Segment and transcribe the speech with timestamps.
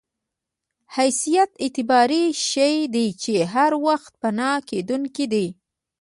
[0.95, 5.45] حیثیت اعتباري شی دی چې هر وخت پناه کېدونکی دی.